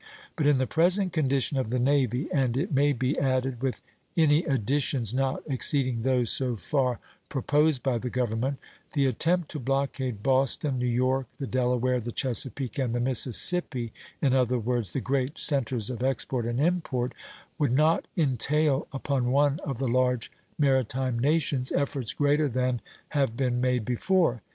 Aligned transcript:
But 0.35 0.47
in 0.47 0.57
the 0.57 0.65
present 0.65 1.13
condition 1.13 1.59
of 1.59 1.69
the 1.69 1.77
navy, 1.77 2.27
and, 2.33 2.57
it 2.57 2.71
may 2.73 2.91
be 2.91 3.19
added, 3.19 3.61
with 3.61 3.83
any 4.17 4.43
additions 4.45 5.13
not 5.13 5.43
exceeding 5.45 6.01
those 6.01 6.31
so 6.31 6.55
far 6.55 6.97
proposed 7.29 7.83
by 7.83 7.99
the 7.99 8.09
government, 8.09 8.57
the 8.93 9.05
attempt 9.05 9.49
to 9.51 9.59
blockade 9.59 10.23
Boston, 10.23 10.79
New 10.79 10.87
York, 10.87 11.27
the 11.37 11.45
Delaware, 11.45 11.99
the 11.99 12.11
Chesapeake, 12.11 12.79
and 12.79 12.95
the 12.95 12.99
Mississippi, 12.99 13.93
in 14.23 14.33
other 14.33 14.57
words, 14.57 14.93
the 14.93 15.01
great 15.01 15.37
centres 15.37 15.91
of 15.91 16.01
export 16.01 16.47
and 16.47 16.59
import, 16.59 17.13
would 17.59 17.71
not 17.71 18.07
entail 18.17 18.87
upon 18.91 19.29
one 19.29 19.59
of 19.63 19.77
the 19.77 19.87
large 19.87 20.31
maritime 20.57 21.19
nations 21.19 21.71
efforts 21.71 22.11
greater 22.11 22.49
than 22.49 22.81
have 23.09 23.37
been 23.37 23.61
made 23.61 23.85
before. 23.85 24.41